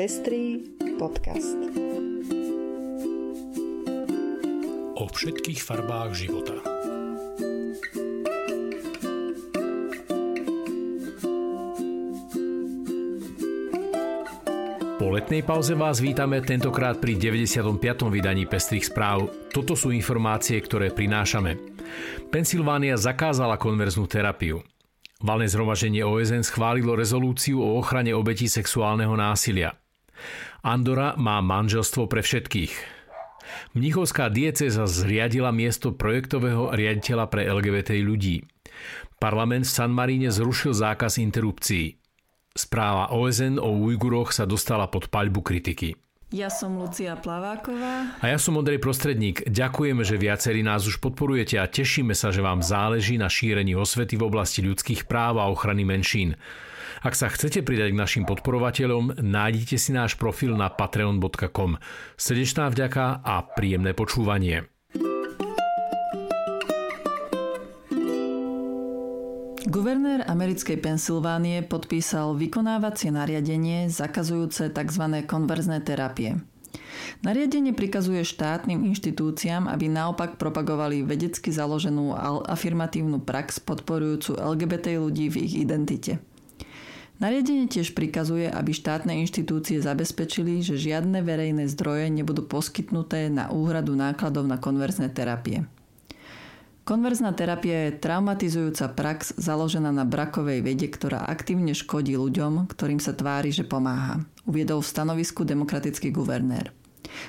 Pestrý 0.00 0.64
podcast. 0.96 1.60
O 4.96 5.04
všetkých 5.04 5.60
farbách 5.60 6.16
života. 6.16 6.56
Po 14.96 15.12
letnej 15.12 15.44
pauze 15.44 15.76
vás 15.76 16.00
vítame 16.00 16.40
tentokrát 16.40 16.96
pri 16.96 17.20
95. 17.20 18.08
vydaní 18.08 18.48
Pestrých 18.48 18.88
správ. 18.88 19.28
Toto 19.52 19.76
sú 19.76 19.92
informácie, 19.92 20.56
ktoré 20.64 20.96
prinášame. 20.96 21.60
Pensylvánia 22.32 22.96
zakázala 22.96 23.60
konverznú 23.60 24.08
terapiu. 24.08 24.64
Valné 25.20 25.44
zhromaždenie 25.44 26.00
OSN 26.08 26.40
schválilo 26.40 26.96
rezolúciu 26.96 27.60
o 27.60 27.76
ochrane 27.76 28.16
obetí 28.16 28.48
sexuálneho 28.48 29.12
násilia. 29.12 29.76
Andora 30.60 31.16
má 31.16 31.40
manželstvo 31.40 32.06
pre 32.06 32.20
všetkých. 32.20 32.72
Mnichovská 33.74 34.30
dieceza 34.30 34.86
zriadila 34.86 35.50
miesto 35.50 35.90
projektového 35.90 36.70
riaditeľa 36.74 37.26
pre 37.26 37.46
LGBT 37.50 37.98
ľudí. 38.02 38.46
Parlament 39.20 39.66
v 39.68 39.74
San 39.74 39.92
Maríne 39.92 40.32
zrušil 40.32 40.72
zákaz 40.72 41.20
interrupcií. 41.20 42.00
Správa 42.50 43.14
OSN 43.14 43.62
o 43.62 43.70
Ujguroch 43.86 44.34
sa 44.34 44.48
dostala 44.48 44.90
pod 44.90 45.12
paľbu 45.12 45.40
kritiky. 45.44 45.94
Ja 46.30 46.46
som 46.46 46.78
Lucia 46.78 47.18
Plaváková. 47.18 48.22
A 48.22 48.24
ja 48.30 48.38
som 48.38 48.54
Ondrej 48.54 48.78
Prostredník. 48.78 49.42
Ďakujeme, 49.50 50.06
že 50.06 50.14
viacerí 50.14 50.62
nás 50.62 50.86
už 50.86 51.02
podporujete 51.02 51.58
a 51.58 51.66
tešíme 51.66 52.14
sa, 52.14 52.30
že 52.30 52.38
vám 52.38 52.62
záleží 52.62 53.18
na 53.18 53.26
šírení 53.26 53.74
osvety 53.74 54.14
v 54.14 54.30
oblasti 54.30 54.62
ľudských 54.62 55.10
práv 55.10 55.42
a 55.42 55.50
ochrany 55.50 55.82
menšín. 55.82 56.38
Ak 57.00 57.16
sa 57.16 57.32
chcete 57.32 57.64
pridať 57.64 57.96
k 57.96 58.00
našim 58.00 58.24
podporovateľom, 58.28 59.24
nájdite 59.24 59.80
si 59.80 59.96
náš 59.96 60.20
profil 60.20 60.52
na 60.52 60.68
patreon.com. 60.68 61.80
Srdečná 62.20 62.68
vďaka 62.68 63.24
a 63.24 63.40
príjemné 63.56 63.96
počúvanie. 63.96 64.68
Guvernér 69.64 70.28
americkej 70.28 70.76
Pensylvánie 70.76 71.64
podpísal 71.64 72.36
vykonávacie 72.36 73.08
nariadenie 73.08 73.88
zakazujúce 73.88 74.68
tzv. 74.68 75.04
konverzné 75.24 75.80
terapie. 75.80 76.36
Nariadenie 77.24 77.72
prikazuje 77.72 78.28
štátnym 78.28 78.84
inštitúciám, 78.92 79.72
aby 79.72 79.88
naopak 79.88 80.36
propagovali 80.36 81.00
vedecky 81.00 81.48
založenú 81.48 82.12
afirmatívnu 82.44 83.24
prax 83.24 83.56
podporujúcu 83.64 84.36
LGBT 84.36 85.00
ľudí 85.00 85.32
v 85.32 85.48
ich 85.48 85.54
identite. 85.64 86.20
Nariadenie 87.20 87.68
tiež 87.68 87.92
prikazuje, 87.92 88.48
aby 88.48 88.72
štátne 88.72 89.12
inštitúcie 89.20 89.76
zabezpečili, 89.84 90.64
že 90.64 90.80
žiadne 90.80 91.20
verejné 91.20 91.68
zdroje 91.68 92.08
nebudú 92.08 92.48
poskytnuté 92.48 93.28
na 93.28 93.52
úhradu 93.52 93.92
nákladov 93.92 94.48
na 94.48 94.56
konverzné 94.56 95.12
terapie. 95.12 95.68
Konverzná 96.88 97.36
terapia 97.36 97.92
je 97.92 98.00
traumatizujúca 98.00 98.96
prax 98.96 99.36
založená 99.36 99.92
na 99.92 100.08
brakovej 100.08 100.64
vede, 100.64 100.88
ktorá 100.88 101.28
aktívne 101.28 101.76
škodí 101.76 102.16
ľuďom, 102.16 102.72
ktorým 102.72 102.98
sa 103.04 103.12
tvári, 103.12 103.52
že 103.52 103.68
pomáha, 103.68 104.24
uviedol 104.48 104.80
v 104.80 104.90
stanovisku 104.90 105.44
demokratický 105.44 106.08
guvernér. 106.08 106.72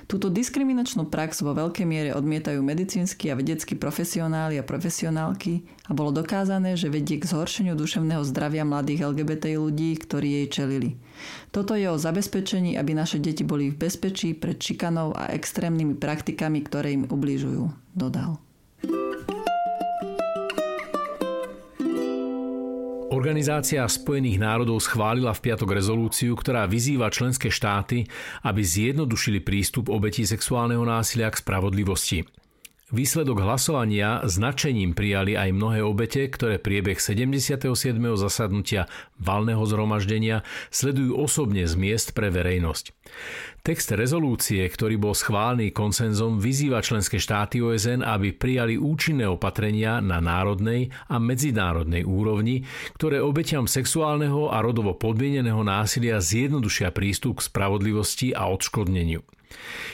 Túto 0.06 0.30
diskriminačnú 0.30 1.08
prax 1.08 1.42
vo 1.42 1.56
veľkej 1.56 1.86
miere 1.88 2.12
odmietajú 2.14 2.60
medicínsky 2.62 3.32
a 3.32 3.38
vedeckí 3.40 3.80
profesionáli 3.80 4.60
a 4.60 4.68
profesionálky 4.68 5.64
a 5.88 5.96
bolo 5.96 6.12
dokázané, 6.12 6.76
že 6.76 6.92
vedie 6.94 7.18
k 7.18 7.30
zhoršeniu 7.30 7.74
duševného 7.74 8.22
zdravia 8.28 8.68
mladých 8.68 9.10
LGBT 9.16 9.58
ľudí, 9.58 9.98
ktorí 9.98 10.44
jej 10.44 10.48
čelili. 10.52 10.90
Toto 11.50 11.74
je 11.74 11.88
o 11.90 11.98
zabezpečení, 11.98 12.76
aby 12.76 12.92
naše 12.94 13.18
deti 13.18 13.48
boli 13.48 13.72
v 13.72 13.80
bezpečí 13.80 14.36
pred 14.38 14.60
šikanou 14.60 15.16
a 15.16 15.32
extrémnymi 15.32 15.96
praktikami, 15.98 16.62
ktoré 16.62 16.94
im 16.94 17.08
ubližujú, 17.08 17.72
dodal. 17.96 18.51
Organizácia 23.22 23.86
Spojených 23.86 24.42
národov 24.42 24.82
schválila 24.82 25.30
v 25.38 25.46
piatok 25.46 25.78
rezolúciu, 25.78 26.34
ktorá 26.34 26.66
vyzýva 26.66 27.14
členské 27.14 27.54
štáty, 27.54 28.10
aby 28.42 28.66
zjednodušili 28.66 29.46
prístup 29.46 29.94
obetí 29.94 30.26
sexuálneho 30.26 30.82
násilia 30.82 31.30
k 31.30 31.38
spravodlivosti. 31.38 32.26
Výsledok 32.92 33.40
hlasovania 33.40 34.20
značením 34.28 34.92
prijali 34.92 35.40
aj 35.40 35.56
mnohé 35.56 35.80
obete, 35.80 36.28
ktoré 36.28 36.60
priebeh 36.60 37.00
77. 37.00 37.72
zasadnutia 38.20 38.92
valného 39.16 39.64
zhromaždenia 39.64 40.44
sledujú 40.76 41.16
osobne 41.16 41.64
z 41.64 41.80
miest 41.80 42.12
pre 42.12 42.28
verejnosť. 42.28 42.92
Text 43.64 43.96
rezolúcie, 43.96 44.68
ktorý 44.68 45.00
bol 45.00 45.16
schválený 45.16 45.72
konsenzom, 45.72 46.44
vyzýva 46.44 46.84
členské 46.84 47.16
štáty 47.16 47.64
OSN, 47.64 48.04
aby 48.04 48.36
prijali 48.36 48.76
účinné 48.76 49.24
opatrenia 49.24 50.04
na 50.04 50.20
národnej 50.20 50.92
a 51.08 51.16
medzinárodnej 51.16 52.04
úrovni, 52.04 52.68
ktoré 53.00 53.24
obetiam 53.24 53.72
sexuálneho 53.72 54.52
a 54.52 54.60
rodovo 54.60 55.00
podmieneného 55.00 55.64
násilia 55.64 56.20
zjednodušia 56.20 56.92
prístup 56.92 57.40
k 57.40 57.48
spravodlivosti 57.48 58.36
a 58.36 58.52
odškodneniu. 58.52 59.24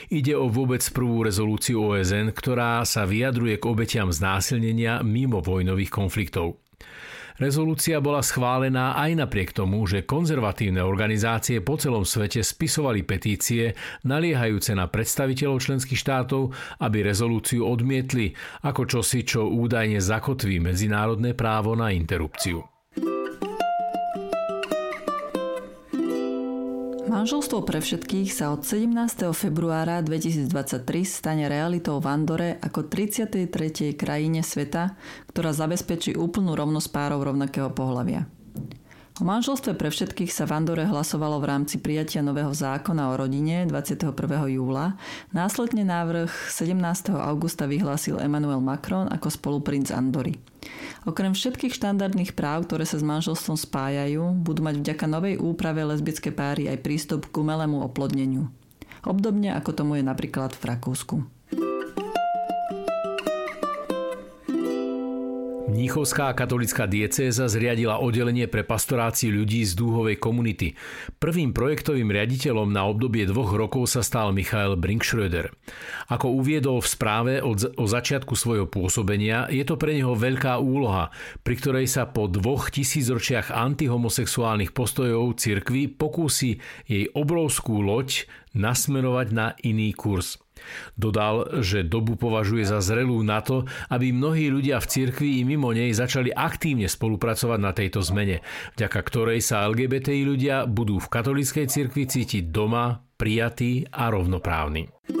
Ide 0.08 0.34
o 0.34 0.48
vôbec 0.48 0.80
prvú 0.90 1.26
rezolúciu 1.26 1.84
OSN, 1.84 2.32
ktorá 2.32 2.82
sa 2.88 3.04
vyjadruje 3.04 3.60
k 3.60 3.64
obetiam 3.68 4.08
znásilnenia 4.08 5.04
mimo 5.04 5.44
vojnových 5.44 5.92
konfliktov. 5.92 6.62
Rezolúcia 7.38 8.02
bola 8.02 8.18
schválená 8.18 8.98
aj 8.98 9.14
napriek 9.14 9.54
tomu, 9.54 9.86
že 9.86 10.02
konzervatívne 10.02 10.82
organizácie 10.82 11.62
po 11.62 11.78
celom 11.78 12.02
svete 12.02 12.42
spisovali 12.42 13.06
petície 13.06 13.78
naliehajúce 14.02 14.74
na 14.74 14.90
predstaviteľov 14.90 15.62
členských 15.62 16.02
štátov, 16.02 16.50
aby 16.82 17.06
rezolúciu 17.06 17.62
odmietli 17.62 18.34
ako 18.66 18.90
čosi, 18.90 19.22
čo 19.22 19.46
údajne 19.46 20.02
zakotví 20.02 20.58
medzinárodné 20.58 21.38
právo 21.38 21.78
na 21.78 21.94
interrupciu. 21.94 22.77
Manželstvo 27.08 27.64
pre 27.64 27.80
všetkých 27.80 28.28
sa 28.28 28.52
od 28.52 28.68
17. 28.68 28.92
februára 29.32 30.04
2023 30.04 30.84
stane 31.08 31.48
realitou 31.48 31.96
v 32.04 32.06
Andore 32.12 32.50
ako 32.60 32.84
33. 32.84 33.96
krajine 33.96 34.44
sveta, 34.44 34.92
ktorá 35.32 35.56
zabezpečí 35.56 36.20
úplnú 36.20 36.52
rovnosť 36.52 36.88
párov 36.92 37.24
rovnakého 37.32 37.72
pohľavia. 37.72 38.28
O 39.18 39.24
manželstve 39.24 39.72
pre 39.80 39.88
všetkých 39.88 40.28
sa 40.28 40.44
v 40.44 40.60
Andore 40.60 40.84
hlasovalo 40.84 41.40
v 41.40 41.48
rámci 41.48 41.80
prijatia 41.80 42.20
nového 42.20 42.52
zákona 42.52 43.08
o 43.10 43.16
rodine 43.16 43.64
21. 43.64 44.12
júla. 44.52 45.00
Následne 45.32 45.88
návrh 45.88 46.30
17. 46.52 46.76
augusta 47.16 47.64
vyhlásil 47.64 48.20
Emmanuel 48.20 48.60
Macron 48.60 49.08
ako 49.08 49.32
spoluprinc 49.32 49.88
Andory. 49.90 50.36
Okrem 51.06 51.32
všetkých 51.32 51.72
štandardných 51.72 52.34
práv, 52.36 52.68
ktoré 52.68 52.84
sa 52.84 53.00
s 53.00 53.06
manželstvom 53.06 53.56
spájajú, 53.56 54.36
budú 54.42 54.60
mať 54.66 54.82
vďaka 54.82 55.06
novej 55.08 55.34
úprave 55.40 55.86
lesbické 55.86 56.34
páry 56.34 56.68
aj 56.68 56.82
prístup 56.84 57.30
k 57.30 57.34
umelému 57.40 57.80
oplodneniu. 57.86 58.50
Obdobne 59.06 59.54
ako 59.54 59.70
tomu 59.72 59.96
je 59.98 60.04
napríklad 60.04 60.52
v 60.58 60.64
Rakúsku. 60.68 61.37
Mníchovská 65.68 66.32
katolická 66.32 66.88
diecéza 66.88 67.44
zriadila 67.44 68.00
oddelenie 68.00 68.48
pre 68.48 68.64
pastoráciu 68.64 69.36
ľudí 69.36 69.60
z 69.68 69.76
dúhovej 69.76 70.16
komunity. 70.16 70.72
Prvým 71.20 71.52
projektovým 71.52 72.08
riaditeľom 72.08 72.72
na 72.72 72.88
obdobie 72.88 73.28
dvoch 73.28 73.52
rokov 73.52 73.92
sa 73.92 74.00
stal 74.00 74.32
Michael 74.32 74.80
Brinkschröder. 74.80 75.52
Ako 76.08 76.32
uviedol 76.40 76.80
v 76.80 76.88
správe 76.88 77.34
o 77.44 77.84
začiatku 77.84 78.32
svojho 78.32 78.64
pôsobenia, 78.64 79.44
je 79.52 79.60
to 79.68 79.76
pre 79.76 79.92
neho 79.92 80.16
veľká 80.16 80.56
úloha, 80.56 81.12
pri 81.44 81.54
ktorej 81.60 81.86
sa 81.86 82.08
po 82.08 82.32
dvoch 82.32 82.72
tisícročiach 82.72 83.52
antihomosexuálnych 83.52 84.72
postojov 84.72 85.36
cirkvi 85.36 85.92
pokúsi 85.92 86.64
jej 86.88 87.12
obrovskú 87.12 87.84
loď 87.84 88.24
nasmerovať 88.56 89.26
na 89.36 89.52
iný 89.60 89.92
kurz. 89.92 90.40
Dodal, 90.94 91.62
že 91.64 91.86
dobu 91.86 92.14
považuje 92.16 92.64
za 92.64 92.78
zrelú 92.80 93.20
na 93.22 93.42
to, 93.44 93.66
aby 93.90 94.14
mnohí 94.14 94.48
ľudia 94.48 94.78
v 94.78 94.90
cirkvi 94.90 95.28
i 95.38 95.42
mimo 95.42 95.74
nej 95.74 95.90
začali 95.90 96.30
aktívne 96.32 96.86
spolupracovať 96.86 97.58
na 97.58 97.72
tejto 97.74 98.00
zmene, 98.00 98.40
vďaka 98.78 99.00
ktorej 99.02 99.40
sa 99.42 99.66
LGBTI 99.66 100.22
ľudia 100.24 100.56
budú 100.64 101.02
v 101.02 101.10
katolíckej 101.10 101.66
cirkvi 101.66 102.06
cítiť 102.06 102.48
doma, 102.48 103.02
prijatí 103.18 103.90
a 103.90 104.08
rovnoprávni. 104.14 105.17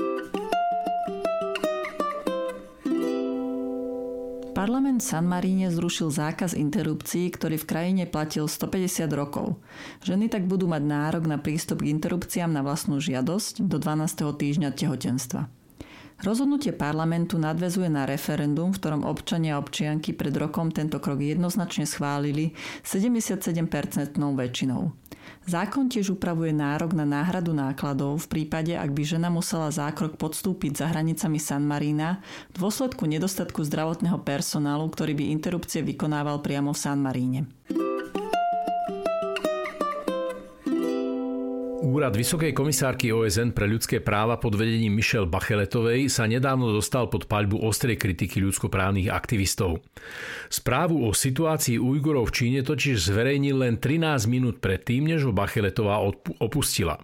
Parlament 4.58 4.98
San 4.98 5.30
Maríne 5.30 5.70
zrušil 5.70 6.10
zákaz 6.10 6.50
interrupcií, 6.58 7.30
ktorý 7.30 7.62
v 7.62 7.68
krajine 7.70 8.04
platil 8.10 8.50
150 8.50 9.06
rokov. 9.14 9.54
Ženy 10.02 10.26
tak 10.26 10.50
budú 10.50 10.66
mať 10.66 10.82
nárok 10.82 11.30
na 11.30 11.38
prístup 11.38 11.86
k 11.86 11.94
interrupciám 11.94 12.50
na 12.50 12.66
vlastnú 12.66 12.98
žiadosť 12.98 13.62
do 13.62 13.78
12. 13.78 14.18
týždňa 14.18 14.74
tehotenstva. 14.74 15.46
Rozhodnutie 16.18 16.74
parlamentu 16.74 17.38
nadvezuje 17.38 17.86
na 17.86 18.02
referendum, 18.02 18.74
v 18.74 18.78
ktorom 18.82 19.06
občania 19.06 19.54
a 19.54 19.62
občianky 19.62 20.18
pred 20.18 20.34
rokom 20.34 20.74
tento 20.74 20.98
krok 20.98 21.22
jednoznačne 21.22 21.86
schválili 21.86 22.58
77% 22.82 24.18
väčšinou. 24.18 24.82
Zákon 25.48 25.86
tiež 25.88 26.18
upravuje 26.18 26.50
nárok 26.50 26.92
na 26.92 27.06
náhradu 27.06 27.54
nákladov 27.54 28.26
v 28.26 28.26
prípade, 28.28 28.74
ak 28.74 28.90
by 28.92 29.02
žena 29.06 29.30
musela 29.30 29.70
zákrok 29.70 30.18
podstúpiť 30.18 30.82
za 30.82 30.86
hranicami 30.90 31.38
San 31.38 31.64
Marína 31.64 32.20
v 32.52 32.66
dôsledku 32.66 33.06
nedostatku 33.06 33.62
zdravotného 33.64 34.18
personálu, 34.26 34.90
ktorý 34.90 35.14
by 35.14 35.24
interrupcie 35.32 35.86
vykonával 35.86 36.42
priamo 36.42 36.74
v 36.74 36.80
San 36.82 37.00
Maríne. 37.00 37.48
Úrad 41.98 42.14
Vysokej 42.14 42.54
komisárky 42.54 43.10
OSN 43.10 43.50
pre 43.50 43.66
ľudské 43.66 43.98
práva 43.98 44.38
pod 44.38 44.54
vedením 44.54 44.94
Michelle 44.94 45.26
Bacheletovej 45.26 46.06
sa 46.06 46.30
nedávno 46.30 46.70
dostal 46.70 47.10
pod 47.10 47.26
paľbu 47.26 47.58
ostrej 47.58 47.98
kritiky 47.98 48.38
ľudskoprávnych 48.38 49.10
aktivistov. 49.10 49.82
Správu 50.46 51.02
o 51.02 51.10
situácii 51.10 51.74
Ujgurov 51.74 52.30
v 52.30 52.34
Číne 52.38 52.60
totiž 52.62 53.02
zverejnil 53.02 53.66
len 53.66 53.82
13 53.82 54.30
minút 54.30 54.62
predtým, 54.62 55.10
než 55.10 55.26
ho 55.26 55.34
Bacheletová 55.34 55.98
opustila. 56.38 57.02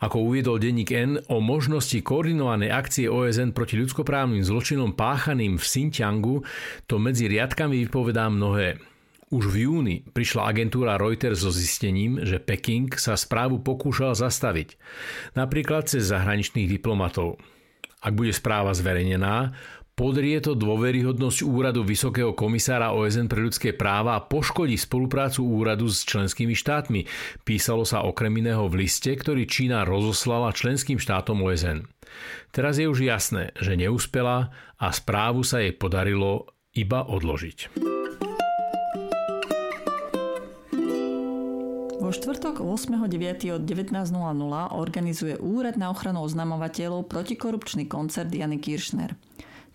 Ako 0.00 0.24
uviedol 0.24 0.56
denník 0.56 0.88
N, 0.96 1.20
o 1.28 1.44
možnosti 1.44 2.00
koordinovanej 2.00 2.72
akcie 2.72 3.12
OSN 3.12 3.52
proti 3.52 3.76
ľudskoprávnym 3.76 4.40
zločinom 4.40 4.96
páchaným 4.96 5.60
v 5.60 5.64
Xinjiangu 5.68 6.40
to 6.88 6.96
medzi 6.96 7.28
riadkami 7.28 7.76
vypovedá 7.84 8.32
mnohé. 8.32 8.93
Už 9.34 9.50
v 9.50 9.66
júni 9.66 9.96
prišla 10.14 10.46
agentúra 10.46 10.94
Reuters 10.94 11.42
so 11.42 11.50
zistením, 11.50 12.22
že 12.22 12.38
Peking 12.38 12.94
sa 12.94 13.18
správu 13.18 13.58
pokúšal 13.66 14.14
zastaviť, 14.14 14.78
napríklad 15.34 15.90
cez 15.90 16.06
zahraničných 16.06 16.70
diplomatov. 16.70 17.42
Ak 17.98 18.14
bude 18.14 18.30
správa 18.30 18.70
zverejnená, 18.70 19.50
podrie 19.98 20.38
to 20.38 20.54
dôveryhodnosť 20.54 21.50
úradu 21.50 21.82
Vysokého 21.82 22.30
komisára 22.38 22.94
OSN 22.94 23.26
pre 23.26 23.42
ľudské 23.42 23.74
práva 23.74 24.14
a 24.14 24.22
poškodí 24.22 24.78
spoluprácu 24.78 25.42
úradu 25.42 25.90
s 25.90 26.06
členskými 26.06 26.54
štátmi. 26.54 27.02
Písalo 27.42 27.82
sa 27.82 28.06
okrem 28.06 28.38
iného 28.38 28.70
v 28.70 28.86
liste, 28.86 29.10
ktorý 29.10 29.50
Čína 29.50 29.82
rozoslala 29.82 30.54
členským 30.54 31.02
štátom 31.02 31.42
OSN. 31.42 31.90
Teraz 32.54 32.78
je 32.78 32.86
už 32.86 33.02
jasné, 33.02 33.50
že 33.58 33.74
neúspela 33.74 34.54
a 34.78 34.94
správu 34.94 35.42
sa 35.42 35.58
jej 35.58 35.74
podarilo 35.74 36.54
iba 36.70 37.02
odložiť. 37.02 38.03
Vo 42.04 42.12
štvrtok 42.12 42.60
8.9. 42.60 43.48
od 43.56 43.64
19.00 43.64 44.12
organizuje 44.76 45.40
Úrad 45.40 45.80
na 45.80 45.88
ochranu 45.88 46.20
oznamovateľov 46.28 47.08
protikorupčný 47.08 47.88
koncert 47.88 48.28
Jany 48.28 48.60
Kiršner. 48.60 49.16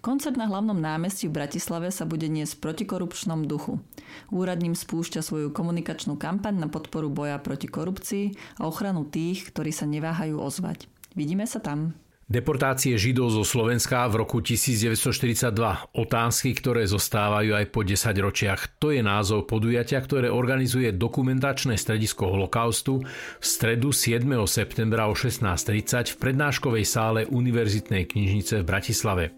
Koncert 0.05 0.37
na 0.37 0.45
hlavnom 0.45 0.77
námestí 0.77 1.25
v 1.25 1.41
Bratislave 1.41 1.89
sa 1.89 2.05
bude 2.05 2.29
niesť 2.29 2.53
v 2.53 2.61
protikorupčnom 2.69 3.49
duchu. 3.49 3.81
Úrad 4.29 4.61
ním 4.61 4.77
spúšťa 4.77 5.25
svoju 5.25 5.49
komunikačnú 5.49 6.21
kampaň 6.21 6.61
na 6.61 6.69
podporu 6.69 7.09
boja 7.09 7.41
proti 7.41 7.65
korupcii 7.65 8.61
a 8.61 8.69
ochranu 8.69 9.09
tých, 9.09 9.49
ktorí 9.49 9.73
sa 9.73 9.89
neváhajú 9.89 10.37
ozvať. 10.37 10.85
Vidíme 11.17 11.49
sa 11.49 11.57
tam. 11.57 11.97
Deportácie 12.29 12.93
Židov 12.93 13.33
zo 13.33 13.41
Slovenska 13.41 14.05
v 14.05 14.21
roku 14.21 14.37
1942. 14.37 15.49
Otázky, 15.97 16.53
ktoré 16.53 16.85
zostávajú 16.85 17.57
aj 17.57 17.65
po 17.73 17.81
10 17.81 18.05
ročiach. 18.21 18.77
To 18.77 18.93
je 18.93 19.01
názov 19.01 19.49
podujatia, 19.49 19.97
ktoré 19.97 20.29
organizuje 20.29 20.93
dokumentačné 20.93 21.73
stredisko 21.73 22.29
holokaustu 22.29 23.01
v 23.01 23.41
stredu 23.41 23.89
7. 23.89 24.29
septembra 24.45 25.09
o 25.09 25.17
16.30 25.17 26.13
v 26.13 26.15
prednáškovej 26.21 26.85
sále 26.85 27.25
Univerzitnej 27.25 28.05
knižnice 28.05 28.61
v 28.61 28.67
Bratislave. 28.77 29.33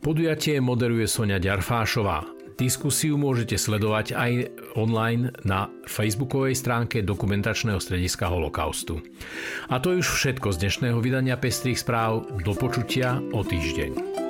Podujatie 0.00 0.56
moderuje 0.64 1.04
Sonia 1.04 1.36
Ďarfášová. 1.36 2.41
Diskusiu 2.60 3.16
môžete 3.16 3.56
sledovať 3.56 4.14
aj 4.14 4.32
online 4.76 5.32
na 5.42 5.72
facebookovej 5.88 6.56
stránke 6.56 7.00
dokumentačného 7.00 7.80
strediska 7.80 8.28
Holokaustu. 8.28 9.00
A 9.72 9.80
to 9.80 9.96
je 9.96 10.04
už 10.04 10.08
všetko 10.08 10.52
z 10.52 10.60
dnešného 10.68 10.98
vydania 11.00 11.40
Pestrých 11.40 11.80
správ. 11.80 12.28
Do 12.44 12.52
počutia 12.52 13.18
o 13.32 13.40
týždeň. 13.40 14.21